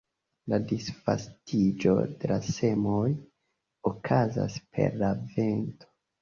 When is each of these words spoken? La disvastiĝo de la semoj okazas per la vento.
La 0.51 0.57
disvastiĝo 0.69 1.93
de 2.23 2.31
la 2.31 2.37
semoj 2.47 3.03
okazas 3.93 4.57
per 4.79 4.99
la 5.05 5.13
vento. 5.37 5.93